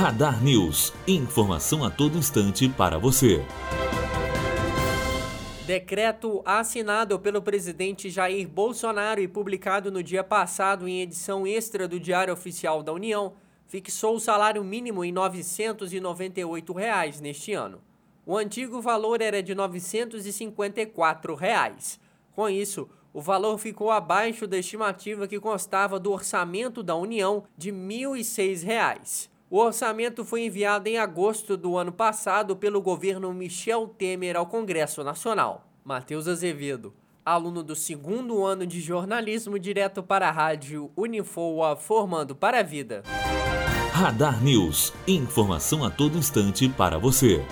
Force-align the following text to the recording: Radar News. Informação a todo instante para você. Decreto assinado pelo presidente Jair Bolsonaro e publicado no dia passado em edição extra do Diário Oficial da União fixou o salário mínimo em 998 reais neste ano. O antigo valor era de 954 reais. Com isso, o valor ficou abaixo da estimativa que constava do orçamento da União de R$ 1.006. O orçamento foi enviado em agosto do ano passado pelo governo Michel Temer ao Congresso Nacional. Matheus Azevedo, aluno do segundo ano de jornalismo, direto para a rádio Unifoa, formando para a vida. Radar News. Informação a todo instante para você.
Radar 0.00 0.42
News. 0.42 0.94
Informação 1.06 1.84
a 1.84 1.90
todo 1.90 2.16
instante 2.16 2.66
para 2.70 2.98
você. 2.98 3.44
Decreto 5.66 6.40
assinado 6.42 7.18
pelo 7.18 7.42
presidente 7.42 8.08
Jair 8.08 8.48
Bolsonaro 8.48 9.20
e 9.20 9.28
publicado 9.28 9.92
no 9.92 10.02
dia 10.02 10.24
passado 10.24 10.88
em 10.88 11.02
edição 11.02 11.46
extra 11.46 11.86
do 11.86 12.00
Diário 12.00 12.32
Oficial 12.32 12.82
da 12.82 12.94
União 12.94 13.34
fixou 13.66 14.16
o 14.16 14.18
salário 14.18 14.64
mínimo 14.64 15.04
em 15.04 15.12
998 15.12 16.72
reais 16.72 17.20
neste 17.20 17.52
ano. 17.52 17.82
O 18.24 18.38
antigo 18.38 18.80
valor 18.80 19.20
era 19.20 19.42
de 19.42 19.54
954 19.54 21.34
reais. 21.34 22.00
Com 22.34 22.48
isso, 22.48 22.88
o 23.12 23.20
valor 23.20 23.58
ficou 23.58 23.90
abaixo 23.90 24.46
da 24.46 24.56
estimativa 24.56 25.28
que 25.28 25.38
constava 25.38 26.00
do 26.00 26.10
orçamento 26.10 26.82
da 26.82 26.96
União 26.96 27.44
de 27.54 27.70
R$ 27.70 27.76
1.006. 27.76 29.28
O 29.50 29.58
orçamento 29.58 30.24
foi 30.24 30.44
enviado 30.44 30.88
em 30.88 30.96
agosto 30.96 31.56
do 31.56 31.76
ano 31.76 31.90
passado 31.90 32.54
pelo 32.54 32.80
governo 32.80 33.34
Michel 33.34 33.88
Temer 33.88 34.36
ao 34.36 34.46
Congresso 34.46 35.02
Nacional. 35.02 35.66
Matheus 35.84 36.28
Azevedo, 36.28 36.94
aluno 37.26 37.60
do 37.60 37.74
segundo 37.74 38.44
ano 38.44 38.64
de 38.64 38.80
jornalismo, 38.80 39.58
direto 39.58 40.04
para 40.04 40.28
a 40.28 40.30
rádio 40.30 40.88
Unifoa, 40.96 41.74
formando 41.74 42.36
para 42.36 42.60
a 42.60 42.62
vida. 42.62 43.02
Radar 43.92 44.40
News. 44.40 44.92
Informação 45.08 45.84
a 45.84 45.90
todo 45.90 46.16
instante 46.16 46.68
para 46.68 46.96
você. 46.96 47.44